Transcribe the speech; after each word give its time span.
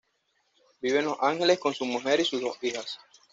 Vive 0.81 0.97
en 0.97 1.05
Los 1.05 1.17
Ángeles 1.21 1.59
con 1.59 1.75
su 1.75 1.85
mujer 1.85 2.21
y 2.21 2.25
sus 2.25 2.41
dos 2.41 2.57
hijas. 2.63 2.97